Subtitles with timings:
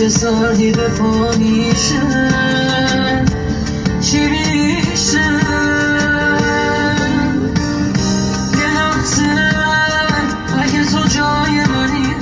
[0.00, 2.00] میشه سردی به پا میشه؟
[4.00, 5.30] چی میشه؟
[8.58, 9.22] یه لحظه
[10.58, 12.14] اگه تو جای منی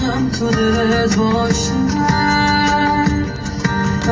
[0.00, 1.72] غم تو دلت باشه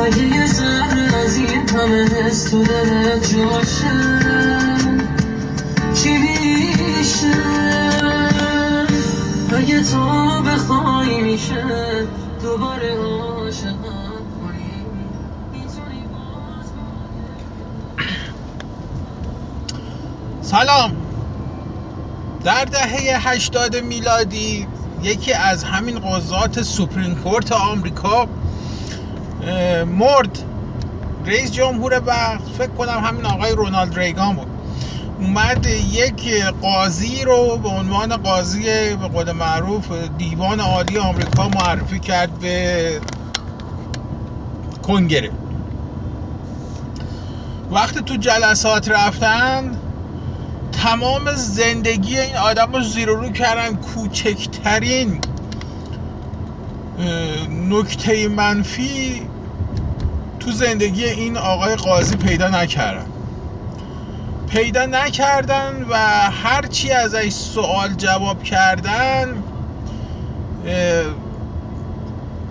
[0.05, 4.19] اگه یه ذره از این همه تو دلت جاشه
[5.93, 7.37] چی میشه؟
[9.57, 11.65] اگه تو بخوای میشه
[20.41, 20.91] سلام.
[22.43, 24.67] در دهه 80 میلادی
[25.01, 28.27] یکی از همین قضات سوپریم کورت آمریکا
[29.85, 30.39] مرد
[31.25, 34.48] رئیس جمهور وقت فکر کنم همین آقای رونالد ریگان بود.
[35.19, 38.63] اومد یک قاضی رو به عنوان قاضی
[38.95, 43.01] به قول معروف دیوان عالی آمریکا معرفی کرد به
[44.83, 45.31] کنگره.
[47.71, 49.77] وقتی تو جلسات رفتن
[50.71, 53.75] تمام زندگی این آدم رو زیر رو کردن.
[53.75, 55.19] کوچکترین
[57.69, 59.21] نکته منفی
[60.39, 63.08] تو زندگی این آقای قاضی پیدا نکردن.
[64.49, 65.95] پیدا نکردن و
[66.31, 69.43] هرچی ازش سوال جواب کردن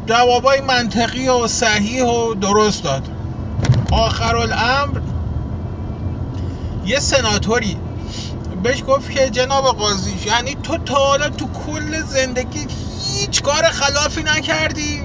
[0.06, 3.08] جوابای منطقی و صحیح و درست داد.
[3.92, 5.00] آخر الامر
[6.86, 7.76] یه سناتوری
[8.62, 12.66] بهش گفت که جناب قاضی یعنی تو تا حالا تو کل زندگی
[13.04, 15.02] هیچ کار خلافی نکردی؟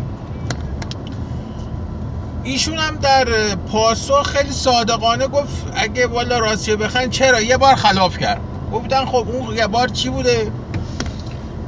[2.44, 8.18] ایشون هم در پاسخ خیلی صادقانه گفت اگه والا راستش بخواین چرا؟ یه بار خلاف
[8.18, 8.42] کرد.
[8.74, 10.52] گفتن خب اون یه بار چی بوده؟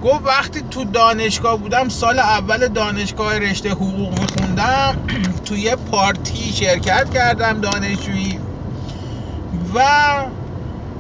[0.04, 4.96] گفت وقتی تو دانشگاه بودم سال اول دانشگاه رشته حقوق میخوندم
[5.46, 8.40] تو یه پارتی شرکت کردم دانشجویی.
[9.76, 9.82] و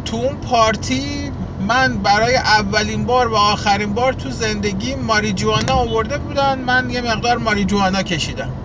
[0.05, 1.31] تو اون پارتی
[1.67, 6.59] من برای اولین بار و آخرین بار تو زندگی ماریجوانا آورده بودن.
[6.59, 8.64] من یه مقدار ماریجوانا کشیدم.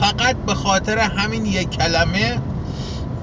[0.00, 2.38] فقط به خاطر همین یک کلمه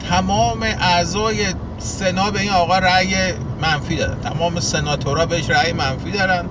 [0.10, 1.46] تمام اعضای
[1.80, 3.16] سنا به این آقا رأی
[3.62, 4.20] منفی دادن.
[4.30, 6.46] تمام سناتورا بهش رأی منفی دادن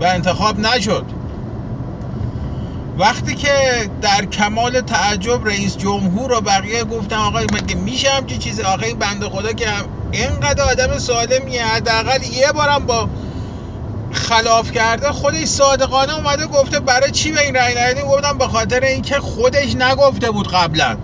[0.00, 1.04] و انتخاب نشد.
[2.98, 3.50] وقتی که
[4.02, 8.98] در کمال تعجب رئیس جمهور و بقیه گفتن آقا مگه میشه همچی چیزی؟ آقا این
[8.98, 9.66] بنده خدا که
[10.12, 13.08] اینقدر آدم سالمیه حداقل یه بارم با
[14.12, 18.80] خلاف کرده خودش صادقانه اومده گفته برای چی به این رأی ندادین؟ گفتم به خاطر
[18.80, 20.96] اینکه خودش نگفته بود قبلا.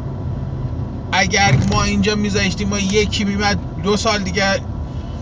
[1.12, 4.60] اگر ما اینجا میذاشتیم ما یکی میمد دو سال دیگه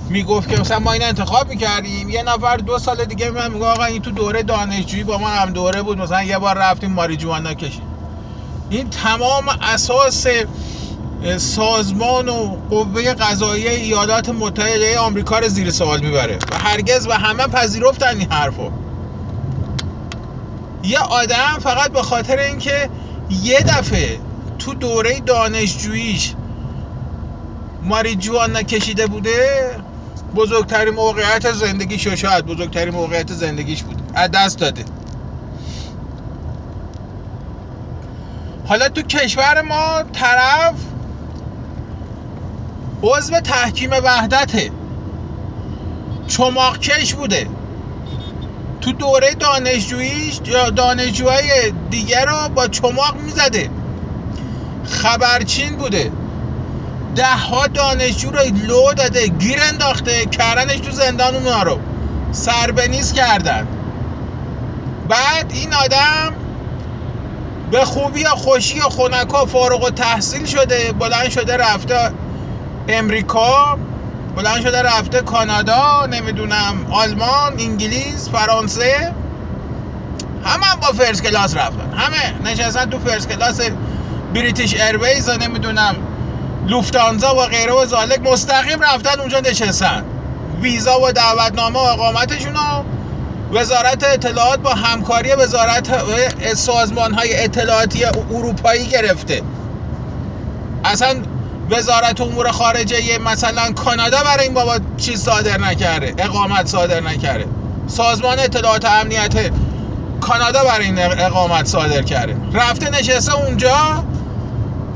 [0.09, 3.85] می‌گفت که مثلا ما این انتخاب می‌کردیم یه نفر دو سال دیگه میاد میگه آقا
[3.85, 7.83] این تو دوره دانشجویی با ما هم دوره بود مثلا یه بار رفتیم ماریجوانا کشید.
[8.71, 10.27] این تمام اساس
[11.39, 16.39] سازمان و قوه قضاییه ایالات متحده آمریکا رو زیر سوال می‌بره.
[16.53, 18.71] و هرگز و همه پذیرفتن این حرفو.
[20.83, 22.89] یه آدم فقط به خاطر اینکه
[23.43, 24.19] یه دفعه
[24.59, 26.35] تو دوره دانشجوییش
[27.83, 29.71] ماریجوانا کشیده بوده
[30.35, 34.03] بزرگترین موقعیت زندگیش شاید بزرگترین موقعیت زندگیش بود.
[34.15, 34.85] از دست داده.
[38.67, 40.75] حالا تو کشور ما طرف
[43.03, 44.71] عضو تحکیم وحدته.
[46.27, 47.49] چماقکش بوده.
[48.81, 50.41] تو دوره دانشجوییش
[50.77, 53.71] دانشجوهای دیگر رو با چماق می‌زده.
[54.85, 56.13] خبرچین بوده.
[57.17, 61.79] ده ها دانشجو رو لو داده گیر انداخته کردنش تو زندان اونا رو.
[62.33, 63.67] سربنیز کردن.
[65.09, 66.33] بعد این آدم
[67.71, 72.13] به خوبی یا خوشی یا خونکا فارغ التحصیل شده بلند شده رفته
[72.89, 73.77] امریکا
[74.37, 79.13] بلند شده رفته کانادا نمی‌دونم آلمان انگلیس فرانسه.
[80.45, 81.93] همه هم با first class رفتن.
[81.97, 83.61] همه نشستن تو first class
[84.35, 85.95] British Airways و نمی‌دونم
[86.67, 88.21] لوفتهانزا و غیره و ذالک.
[88.21, 90.05] مستقیم رفتن اونجا نشستن.
[90.61, 92.55] ویزا و دعوتنامه و اقامتشون
[93.53, 95.91] وزارت اطلاعات با همکاری وزارت
[96.55, 99.43] سازمان های اطلاعاتی اروپایی گرفته.
[100.85, 101.23] اصلا
[101.73, 107.47] وزارت امور خارجه مثلا کانادا برای این بابا چیز صادر نکرده اقامت صادر نکرده.
[107.87, 109.51] سازمان اطلاعات امنیت
[110.21, 112.37] کانادا برای این اقامت صادر کرده.
[112.53, 114.05] رفته نشسته اونجا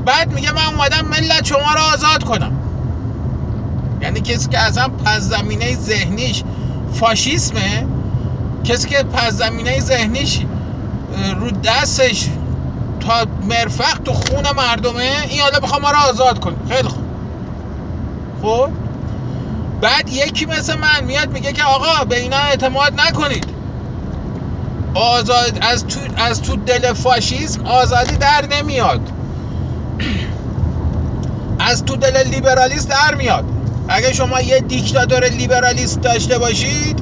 [0.05, 2.51] بعد میگه من اومدم ملت شما رو آزاد کنم.
[4.01, 6.43] یعنی کسی که اصلا پس زمینه ذهنیش
[6.93, 7.87] فاشیسمه
[8.63, 10.39] کسی که پس زمینه ذهنیش
[11.39, 12.27] رو دستش
[13.07, 15.11] تا مرفق تو خون مردمه.
[15.29, 17.03] این حالا بخوام ما رو آزاد کنه خیلی خوب.
[18.41, 18.69] خب؟
[19.81, 23.45] بعد یکی مثل من میاد میگه که آقا به اینا اعتماد نکنید.
[24.93, 29.01] آزاد از تو, از تو دل فاشیسم آزادی در نمیاد.
[31.69, 33.45] از تو دل لیبرالیست در میاد.
[33.87, 36.99] اگه شما یه دیکتاتور لیبرالیست داشته باشید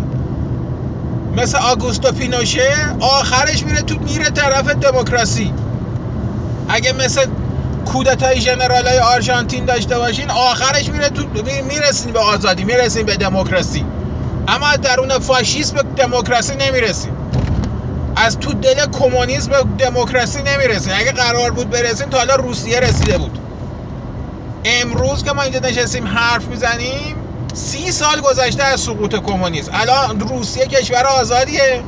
[1.37, 5.53] مثل آگوستو پینوشه آخرش میره تو میره طرف دموکراسی.
[6.69, 7.25] اگه مثل
[7.85, 11.23] کودتای ژنرال های آرژانتین داشته باشین آخرش میره تو
[11.67, 13.85] می‌رسین به آزادی می‌رسین به دموکراسی.
[14.47, 17.11] اما درون فاشیسم به دموکراسی نمی‌رسین.
[18.15, 20.93] از تو دل کمونیسم به دموکراسی نمی‌رسین.
[20.93, 23.39] اگه قرار بود برسین تا حالا روسیه رسیده بود.
[24.65, 27.15] امروز که ما اینجا نشستیم حرف می‌زنیم
[27.53, 29.71] سی سال گذشته از سقوط کمونیسم.
[29.73, 31.83] الان روسیه کشور آزادیه.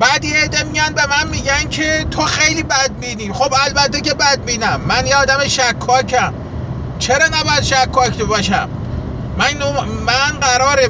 [0.00, 3.32] بعد یه عده میان به من میگن که تو خیلی بد بینی.
[3.32, 4.80] خب البته که بد بینم.
[4.88, 6.34] من یه آدم شکاکم.
[6.98, 8.68] چرا نباید شکاک باشم؟
[9.38, 9.54] من
[10.06, 10.88] من قراره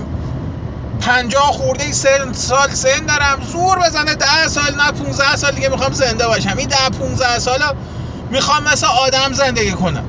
[1.00, 3.44] پنجاه خورده سن سال سن دارم.
[3.52, 6.56] زور بزنه ده سال نه 15 سال دیگه می‌خوام زنده باشم.
[6.56, 7.58] این ده 15 سال
[8.30, 10.04] می‌خوام مثل آدم زندگی کنم.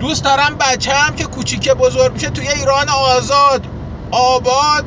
[0.00, 3.66] دوست دارم بچم که کوچیکه بزرگ میشه توی ایران آزاد
[4.10, 4.84] آباد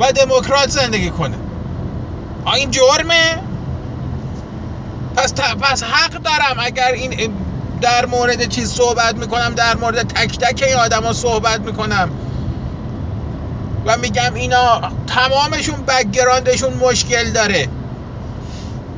[0.00, 1.36] و دموکرات زندگی کنه.
[2.54, 3.36] این جرمه؟
[5.16, 7.34] پس, پس حق دارم اگر این
[7.80, 12.10] در مورد چیز صحبت می‌کنم در مورد تک تک این آدم ها صحبت می‌کنم.
[13.86, 17.68] و میگم اینا تمامشون بگراندشون مشکل داره.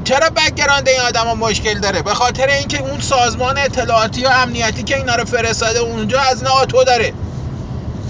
[0.05, 4.83] چرا بگراند این آدم ها مشکل داره؟ به خاطر اینکه اون سازمان اطلاعاتی و امنیتی
[4.83, 7.13] که اینا رو فرستاده اونجا از ناتو داره.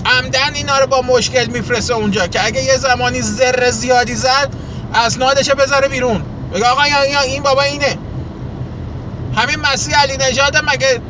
[0.07, 4.49] عمدن اینا رو با مشکل میفرسته اونجا که اگه یه زمانی ذره زیادی زد
[4.95, 6.25] اسنادش بذاره بیرون.
[6.55, 7.99] بگه آقا یا این بابا اینه.
[9.37, 11.01] همین مسیح علی نژاد مگه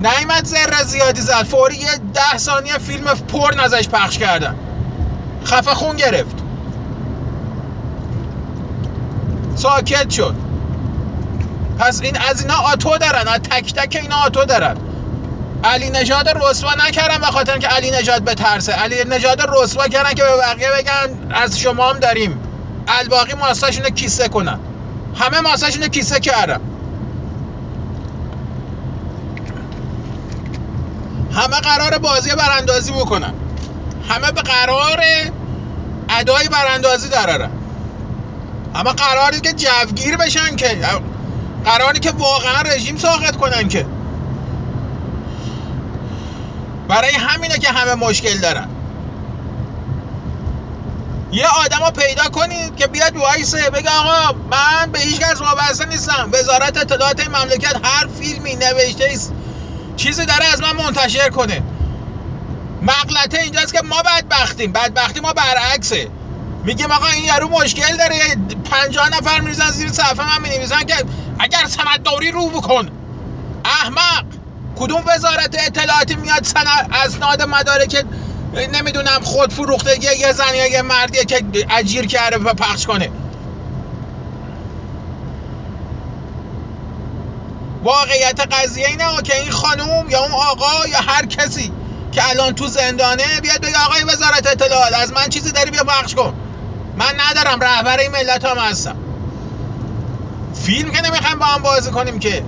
[0.00, 4.56] نیمد ذره زیادی زد؟ فوری یه ده ثانیه فیلم پر ازش پخش کردن.
[5.44, 6.36] خفه خون گرفت.
[9.56, 10.34] ساکت شد.
[11.78, 14.76] پس این از اینا آتو دارن از تک تک اینا آتو دارن.
[15.66, 18.72] علی نژاد رسوا نکردن به خاطر که علی نژاد به ترسه.
[18.72, 22.40] علی نژاد رسوا کردن که به بقیه بگن از شما هم داریم.
[22.88, 24.60] الباقی ماساشون کیسه کنن.
[25.14, 26.60] همه ماساشون کیسه کردن.
[31.32, 33.34] همه قرار بازی براندازی بکنن.
[34.08, 35.02] همه به قرار
[36.08, 37.50] ادای براندازی درارن.
[38.74, 40.78] همه قراری که جوگیر بشن که
[41.64, 43.86] قراری که واقعا رژیم ساقط کنن که.
[46.88, 48.68] برای همینه که همه مشکل دارن.
[51.32, 55.86] یه آدم رو پیدا کنید که بیاد وایسه بگه آقا من به هیچ کس وابسته
[55.86, 56.30] نیستم.
[56.32, 59.32] وزارت اطلاعات مملکت هر فیلمی نوشته است
[59.96, 61.62] چیزی داره از من منتشر کنه.
[62.82, 64.72] مغلطه اینجاست که ما بدبختیم.
[64.72, 66.08] بدبختی ما برعکسه.
[66.64, 68.18] میگیم آقا این یارو مشکل داره.
[68.70, 70.94] 50 نفر میریزن زیر صفحه من می‌نویسن که
[71.38, 72.90] اگر سندداری رو بکن.
[73.64, 74.24] احمق!
[74.76, 78.04] کدوم وزارت اطلاعاتی میاد سند اسناد مدارک
[78.74, 83.10] نمی‌دونم خود فروختگی یه زن یا یه مردیه که اجیر کرده و پخش کنه.
[87.82, 91.72] واقعیت قضیه اینه که این خانوم یا اون آقا یا هر کسی
[92.12, 96.14] که الان تو زندانه بیاد بگه آقای وزارت اطلاعات از من چیزی داری بیا پخش
[96.14, 96.34] کن.
[96.96, 98.96] من ندارم رهبر این ملت هم هستم.
[100.54, 102.44] فیلم که نمی‌خوایم با هم بازی کنیم که.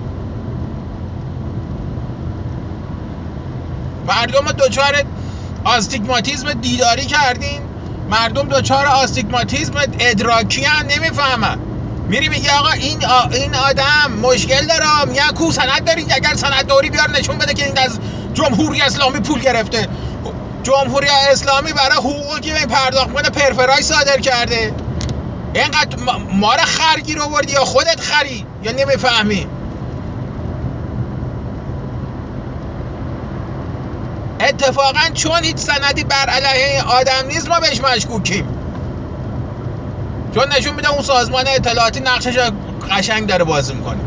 [4.09, 5.03] مردم دچار
[5.63, 7.61] آستیگماتیزم دیداری کردین.
[8.09, 11.59] مردم دچار آستیگماتیزم ادراکی هم نمی‌فهمن.
[12.07, 15.05] میری میگه آقا این این آدم مشکل داره.
[15.07, 17.99] میگه کو سند داری؟ اگر سند داری بیار نشون بده که این از
[18.33, 19.87] جمهوری اسلامی پول گرفته.
[20.63, 24.73] جمهوری اسلامی برای حقوقی این پرداخت کنه پرفرای صادر کرده.
[25.53, 25.97] اینقدر
[26.31, 29.47] ما را خرگیر آوردی یا خودت خری یا نمی‌فهمی؟
[34.49, 38.47] اتفاقا چون هیچ سندی بر علیه آدم نیست ما بهش مشکوکیم.
[40.35, 42.37] چون نشون میده اون سازمان اطلاعاتی نقشش
[42.91, 43.99] قشنگ داره بازی می‌کنه.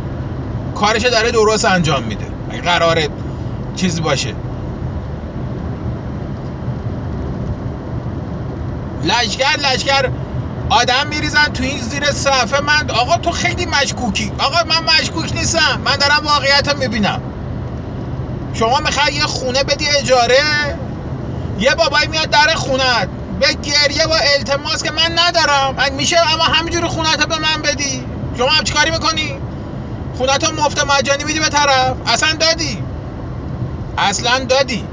[0.75, 2.27] کارش داره درست انجام میده.
[2.51, 3.09] اگه قراره
[3.77, 4.35] چیزی باشه.
[9.05, 10.11] لشکر لشکر
[10.71, 12.61] آدم میریزن تو این زیر صفحه.
[12.61, 14.33] من آقا تو خیلی مشکوکی.
[14.39, 15.81] آقا من مشکوک نیستم.
[15.85, 17.32] من دارم واقعیت رو می‌بینم.
[18.55, 20.79] شما می‌خوای یه خونه بدی اجاره؟
[21.59, 23.09] یه بابایی میاد در خونت.
[23.41, 25.75] به گریه و التماس که من ندارم.
[25.77, 28.05] من میشه اما همینجوری خونت به من بدی؟
[28.39, 29.35] شما هم چیکاری می‌کنی؟
[30.19, 31.97] خونت مفت مجانی میدی به طرف.
[32.07, 32.79] اصلا دادی.
[33.99, 34.85] اصلا دادی.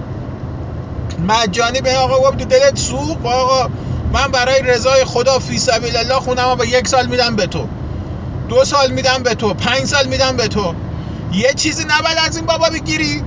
[1.28, 3.70] مجانی به آقا گفت دلت سوخت؟ آقا
[4.14, 7.68] من برای رضای خدا فی سبیل الله خونم با یک سال میدم به تو.
[8.50, 9.54] دو سال میدم به تو.
[9.54, 10.76] پنج سال میدم به تو.
[11.32, 13.24] یه چیزی نباید از این بابا بگیری.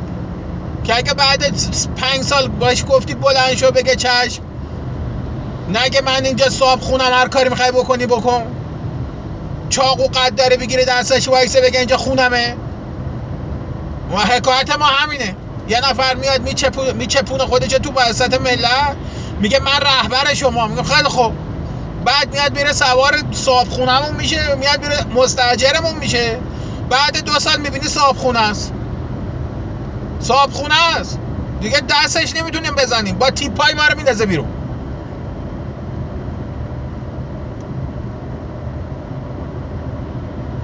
[0.84, 1.44] که اگه بعد
[1.96, 4.42] پنج سال باش گفتی بلند شو بگه چشم.
[5.68, 8.42] نگه من اینجا صاحب خونم هر کاری می‌خوای بکنی بکن.
[9.68, 12.56] چاقو قد داره بگیره دستش وایسه بگه اینجا خونمه.
[14.12, 15.36] و حکایت ما همینه.
[15.68, 18.96] یه نفر میاد میچپونه میچپونه خودش تو وسط ملت.
[19.40, 20.66] میگه من رهبر شما.
[20.66, 21.32] میگه خیلی خوب.
[22.04, 24.54] بعد میاد میره سوار صاحب خونمون میشه.
[24.54, 26.38] میاد میره مستاجرمون میشه.
[26.90, 28.72] بعد دو سال می‌بینی صاحب خونه است.
[30.22, 31.18] صاحب خونه است.
[31.60, 33.18] دیگه دستش نمی‌تونیم بزنیم.
[33.18, 34.48] با تیپای ما رو میندازه بیرون.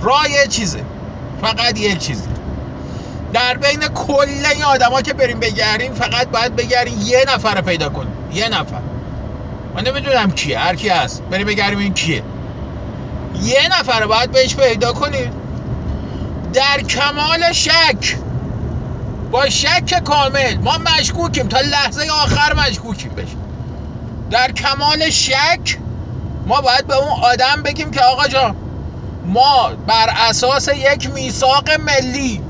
[0.03, 0.83] راه یه چیزه.
[1.43, 2.29] فقط یک چیزه.
[3.33, 7.89] در بین کل این آدما که بریم بگردیم فقط باید بگردیم یه نفر رو پیدا
[7.89, 8.13] کنیم.
[8.33, 8.81] یه نفر.
[9.75, 10.59] من نمی‌دونم کیه.
[10.59, 11.23] هر کی هست.
[11.23, 12.23] بریم بگردیم این کیه.
[13.43, 15.33] یه نفر رو باید بهش پیدا کنید
[16.53, 18.19] در کمال شک.
[19.31, 20.59] با شک کامل.
[20.59, 21.49] ما مشکوکیم.
[21.49, 23.37] تا لحظه آخر مشکوکیم بشه
[24.31, 25.79] در کمال شک
[26.47, 28.57] ما باید به اون آدم بگیم که آقا جان
[29.27, 32.43] ما بر اساس یک میثاق ملی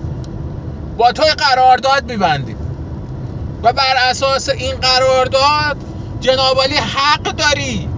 [0.96, 2.56] با تو قرارداد میبندیم.
[3.62, 5.76] و بر اساس این قرارداد
[6.20, 7.88] جنابالی حق داری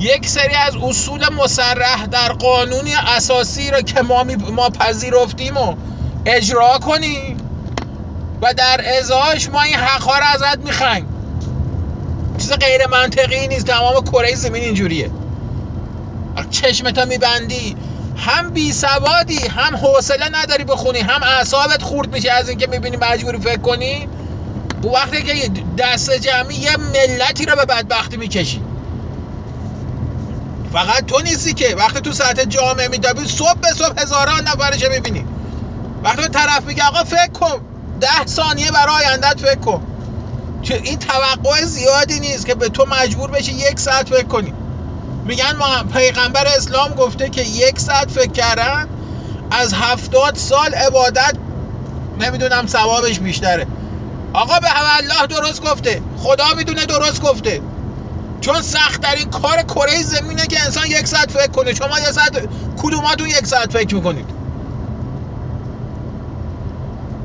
[0.00, 5.76] یک سری از اصول مسرح در قانونی اساسی را که ما, ما پذیرفتیم و
[6.26, 7.36] اجرا کنی
[8.42, 11.06] و در ازاش ما این حقها را ازت می‌خوایم.
[12.38, 15.10] چیز غیر منطقی نیست تمام کره زمین اینجوریه.
[16.50, 17.76] چشمتا میبندی
[18.16, 23.38] هم بی سوادی هم حوصله نداری بخونی هم اعصابت خورد میشه از اینکه می‌بینی مجبوری
[23.38, 24.08] فکر کنی.
[24.82, 28.62] او وقتی که دست جمعی یه ملتی رو به بدبختی می‌کشی.
[30.72, 35.26] فقط تو نیستی که وقتی تو سطح جامعه میدابی صبح به صبح هزاران نفرش می‌بینی.
[36.04, 37.60] وقتی طرف میگه آقا فکر کن.
[38.02, 39.82] ده ثانیه برای آیندت فکر کن.
[40.62, 44.54] که این توقع زیادی نیست که به تو مجبور بشی یک ساعت فکر کنی.
[45.24, 48.88] میگن ما پیغمبر اسلام گفته که یک ساعت فکر کردن
[49.50, 51.34] از هفتاد سال عبادت
[52.20, 53.66] نمی‌دونم ثوابش بیشتره.
[54.32, 56.02] آقا به الله درست گفته.
[56.18, 57.62] خدا می‌دونه درست گفته.
[58.40, 61.74] چون سختترین کار کره زمینه که انسان یک ساعت فکر کنه.
[61.74, 62.48] شما یک ساعت
[62.82, 64.41] کدوماتون یک ساعت فکر می‌کنید؟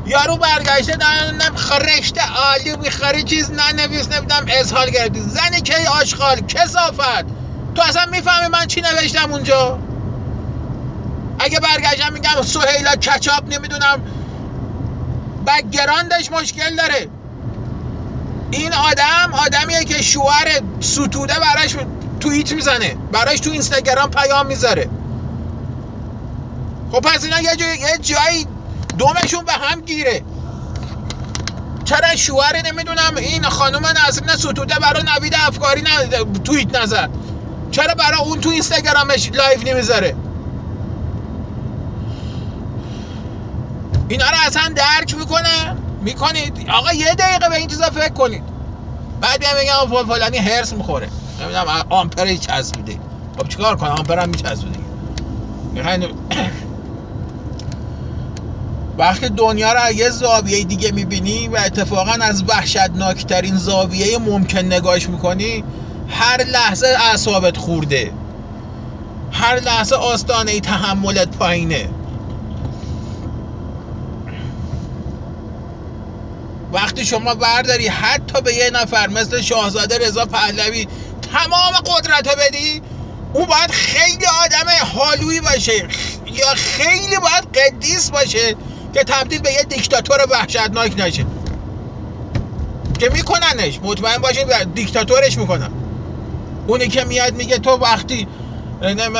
[0.08, 5.20] یارو برگشته نمی‌دونم خرشته عالی می‌خری چیز ننویس نمی‌دونم اظهار کردی.
[5.20, 7.26] زنی کی آشغال؟ کسافت.
[7.76, 9.80] تو اصلا می‌فهمی من چی نوشتم اونجا؟
[11.40, 14.02] اگه برگشتم میگم سهیلا کچاپ نمی‌دونم.
[15.48, 17.10] بگراندش مشکل داره.
[18.52, 20.48] این آدم آدمیه که شوهر
[20.80, 21.76] ستوده براش
[22.20, 22.98] توییت می‌زنه.
[23.12, 24.90] براش تو اینستاگرام پیام می‌ذاره.
[26.92, 27.56] خب پس اینا یه
[28.02, 28.48] جایی
[28.98, 30.24] دومشون به هم گیره.
[31.86, 35.86] چرا شوهر نمی‌دونم این خانم نسرین ستوده برای نوید افکاری ن...
[36.44, 37.10] توییت نزد.
[37.72, 40.16] چرا برای اون تو اینستاگرامش live نمی‌ذاره؟
[44.08, 48.44] اینا رو اصلا درک می‌کنه؟ می‌کنید؟ آقا یه دقیقه به این چیزا فکر کنید.
[49.22, 51.10] بعد میگم میگم فلانی حرص می‌خوره.
[51.42, 53.00] نمی‌دونم آمپر چسبیده.
[53.38, 54.50] خب چیکار کنم؟ آمپر هم دیگه
[58.98, 65.63] وقتی دنیا رو یه زاویه دیگه می‌بینی و اتفاقا از وحشتناکترین زاویه ممکن نگاش می‌کنی
[66.10, 68.13] هر لحظه اعصابت خورده.
[69.32, 71.89] هر لحظه آستانه تحملت پایینه.
[76.74, 80.88] وقتی شما برداری حتی به یه نفر مثل شاهزاده رضا پهلوی
[81.34, 82.82] تمام قدرت بدی
[83.34, 85.88] او باید خیلی آدم حالویی باشه
[86.25, 88.56] یا خیلی باید قدیس باشه
[88.98, 91.25] که تبدیل به یه دیکتاتور وحشتناک نشه.
[93.00, 93.80] که میکننش.
[93.84, 95.72] مطمئن باشین دیکتاتورش می‌کنن.
[96.68, 98.27] اونی که میاد میگه تو وقتی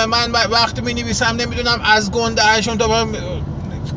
[0.08, 3.06] من وقتی می نویسم نمی‌دونم از گنده هشون تو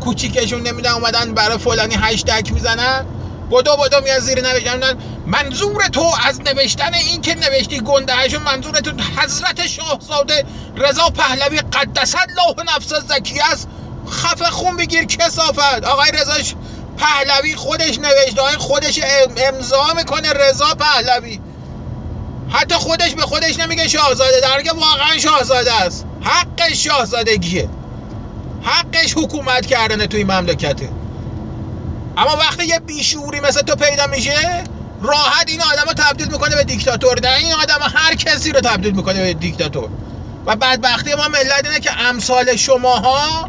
[0.00, 3.04] کوچیکشون نمی‌دونم اومدن برای فلانی هشتگ می‌زنن.
[3.50, 4.80] بدو بدو میاد زیر نوشتن
[5.26, 10.44] منظور تو از نوشتن این که نوشتی گنده هشون منظور تو حضرت شاهزاده
[10.76, 13.68] رضا پهلوی قدس الله نفس زکی است
[14.10, 15.84] خفه خون بگیر کسافت.
[15.84, 16.32] آقای رضا
[16.96, 19.00] پهلوی خودش نوشته های خودش
[19.36, 21.40] امضا می‌کنه رضا پهلوی.
[22.50, 24.40] حتی خودش به خودش نمیگه شاهزاده.
[24.40, 26.06] درگه واقعا شاهزاده است.
[26.20, 27.68] حقش شاهزادگیه.
[28.62, 30.88] حقش حکومت کردنه توی مملکته.
[32.16, 34.64] اما وقتی یه بیشوری مثل تو پیدا میشه
[35.02, 37.20] راحت این آدم رو تبدیل می‌کنه به دیکتاتور.
[37.20, 39.88] نه این آدم هر کسی رو تبدیل می‌کنه به دیکتاتور.
[40.46, 43.48] و بدبختی ما ملت اینه که امثال شماها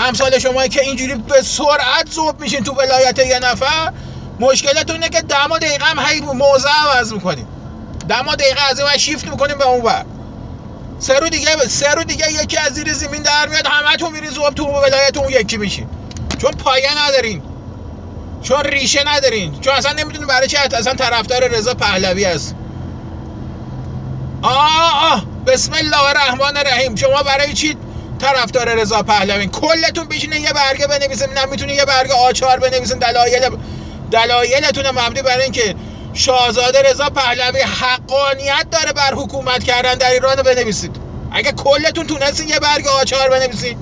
[0.00, 3.92] امثال شما که اینجوری به سرعت ذوب میشین تو ولایت یه نفر
[4.40, 7.46] مشکلتون اینه که دما دقیقه هم هی موضع عوض می‌کنیم.
[8.08, 10.04] دما دقیقه از این شیفت می‌کنیم به اون بر
[10.98, 14.50] سه رو دیگه سه رو دیگه یکی از زیر زمین در میاد همتون میرین ذوب
[14.50, 15.88] تو ولایت اون یکی میشین.
[16.38, 17.42] چون پایه ندارین.
[18.42, 19.60] چون ریشه ندارین.
[19.60, 22.54] چون اصلا نمی‌دونین برای چی اصلا طرفدار رضا پهلوی است
[24.42, 25.24] آه آه.
[25.46, 26.96] بسم الله الرحمن الرحیم.
[26.96, 27.76] شما برای چی
[28.20, 29.46] طرفدار رضا پهلوی.
[29.46, 32.98] کلتون بشینین یه برگه بنویسین نمی‌تونین یه برگه آچار بنویسین.
[32.98, 33.50] دلایل
[34.10, 35.74] دلایلتون مبنی برای اینکه
[36.14, 40.96] شاهزاده رضا پهلوی حقانیت داره بر حکومت کردن در ایران بنویسید.
[41.32, 43.78] اگه کلتون تونستین یه برگ آچار بنویسید.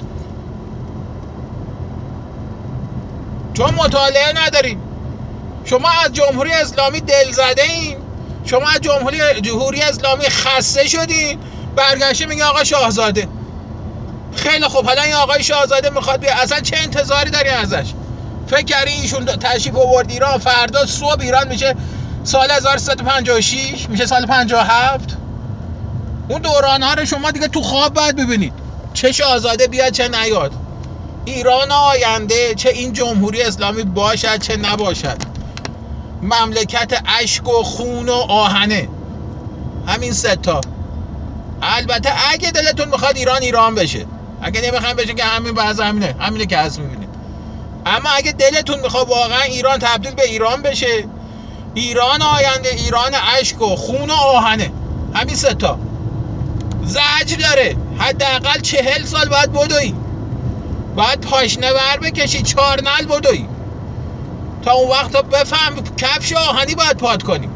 [3.54, 4.80] چون مطالعه ندارین.
[5.64, 7.96] شما از جمهوری اسلامی دل زده این
[8.44, 11.40] شما از جمهوری جمهوری اسلامی خسته شدین.
[11.76, 13.28] برگشته میگه آقا شاهزاده.
[14.38, 14.86] خیلی خوب.
[14.86, 17.92] حالا این آقای شاهزاده می‌خواد بیا اصلا چه انتظاری داری ازش؟
[18.46, 21.74] فکر کردی ایشون تشریف آورد ایران فردا صبح ایران میشه.
[22.24, 25.16] سال 1356 میشه سال 57
[26.28, 28.52] اون دوران ها رو شما دیگه تو خواب باید ببینید.
[28.94, 30.52] چه شاهزاده بیاد چه نیاد.
[31.24, 35.16] ایران آینده چه این جمهوری اسلامی باشد چه نباشد.
[36.22, 38.88] مملکت اشک و خون و آهنه.
[39.86, 40.60] همین ستا
[41.62, 44.06] البته اگه دلتون می‌خواد ایران ایران بشه.
[44.42, 47.08] اگه نمی‌خوایم بشه که همین بعض همینه همینه که هست می‌بینید.
[47.86, 51.04] اما اگه دلتون می‌خواد واقعا ایران تبدیل به ایران بشه
[51.74, 54.72] ایران آینده ایران اشک و خون و آهنه.
[55.14, 55.78] همین ستا
[56.84, 57.76] زجر داره.
[57.98, 59.94] حداقل چهل سال باید بدوی.
[60.96, 63.46] باید پاشنه ور بکشی چهار نل بدوی.
[64.64, 67.48] تا اون وقت بفهم کفش آهنی باید پاد کنی.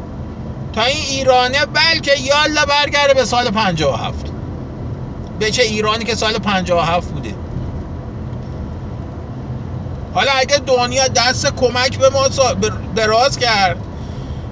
[0.73, 4.32] تا این ایرانه بلکه یالا برگرده به سال 57
[5.51, 7.35] چه ایرانی که سال 57 بوده.
[10.13, 12.27] حالا اگه دنیا دست کمک به ما
[12.95, 13.77] دراز کرد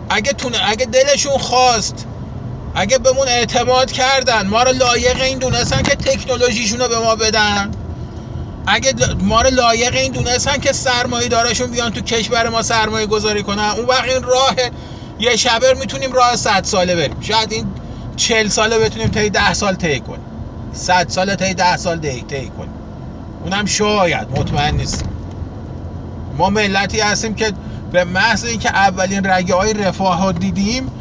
[0.10, 2.06] اگه تونه اگه دلشون خواست
[2.76, 7.72] اگه بهمون اعتماد کردن ما رو لایق این دونستن که تکنولوژیشون رو به ما بدن.
[8.68, 13.44] اگه ما رو لایق این دونستن که سرمایه دارشون بیان تو کشور ما سرمایه گذاری
[13.44, 13.74] کنن.
[13.78, 14.56] اون وقت این راه
[15.20, 17.18] یه شبه می‌تونیم راه 100 ساله بریم.
[17.22, 17.68] شاید این
[18.16, 20.31] 40 ساله بتونیم تا 10 سال طی کنیم.
[20.74, 22.22] 100 ساله تا 10 سال طی
[22.58, 22.74] کنیم.
[23.44, 25.06] اونم شاید مطمئن نیست
[26.38, 27.54] ما ملتی هستیم که
[27.92, 30.92] به محض اینکه اولین رگه های رفاه ها دیدیم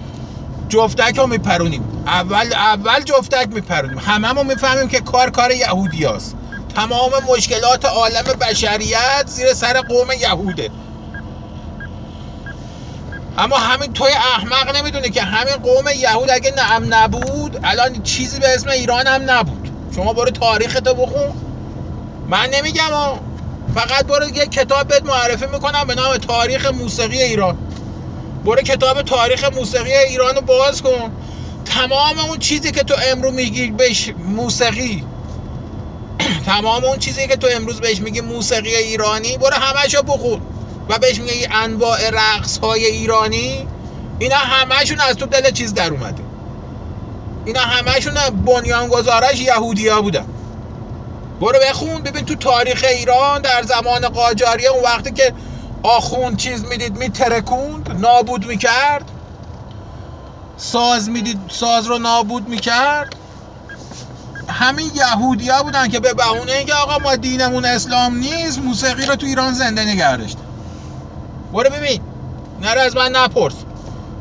[0.68, 1.82] جفتک رو میپرونیم.
[2.06, 3.98] اول اول جفتک میپرونیم.
[3.98, 6.36] هممون می‌فهمیم که کار کار یهودی هست.
[6.74, 10.70] تمام مشکلات عالم بشریت زیر سر قوم یهوده.
[13.40, 18.54] اما همین توی احمق نمی‌دونه که همین قوم یهود اگه نعم نبود الان چیزی به
[18.54, 19.68] اسم ایران هم نبود.
[19.94, 21.32] شما برو تاریختو بخون.
[22.28, 22.90] من نمیگم
[23.74, 27.58] فقط برو یه کتاب بهت معرفی می‌کنم به نام تاریخ موسیقی ایران.
[28.44, 31.12] برو کتاب تاریخ موسیقی ایران رو باز کن.
[31.64, 35.04] تمام اون چیزی که تو امرو میگی بهش موسیقی.
[36.46, 40.40] تمام اون چیزی که تو امروز بهش میگی موسیقی ایرانی برو همشو بخون.
[40.90, 43.68] و بهش میگی انواع رقص های ایرانی
[44.18, 46.22] اینا همشون از تو دل چیز در اومده.
[47.44, 48.14] اینا همشون
[48.46, 50.26] بنیانگذاراش یهودیا بودن.
[51.40, 55.32] برو بخون ببین تو تاریخ ایران در زمان قاجاریه اون وقتی که
[55.82, 59.04] آخوند چیز می‌دید میترکوند نابود می‌کرد.
[60.56, 63.14] ساز می‌دید ساز رو نابود می‌کرد.
[64.48, 69.26] همین یهودیا بودن که به بهونه اینکه آقا ما دینمون اسلام نیست موسیقی رو تو
[69.26, 70.49] ایران زنده نگه داشتن.
[71.52, 72.00] برو ببین.
[72.60, 73.54] نره از من نپرس.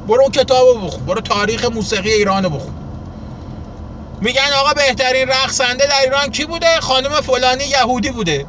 [0.08, 1.06] برو اون کتاب رو بخون.
[1.06, 2.74] برو تاریخ موسیقی ایران رو بخون.
[4.22, 8.46] میگن آقا بهترین رقصنده در ایران کی بوده؟ خانم فلانی یهودی بوده.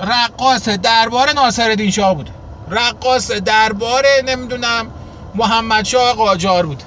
[0.00, 2.30] رقاص دربار ناصرالدین شاه بوده
[2.70, 4.90] رقاص دربار نمی‌دونم
[5.34, 6.82] محمد شاه قاجار بود.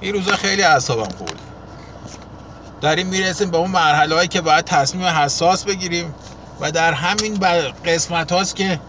[0.00, 1.49] این روزا خیلی اعصابم خورد.
[2.80, 6.14] داریم می‌رسیم به اون مرحله هایی که باید تصمیم حساس بگیریم
[6.60, 7.38] و در همین
[7.84, 8.80] قسمت هاست که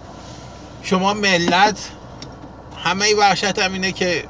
[0.84, 1.92] شما ملت
[2.84, 4.26] همه وحشت هم اینه که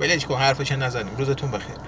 [0.00, 1.16] بلش کن حرفش نزنیم.
[1.16, 1.76] روزتون بخیر.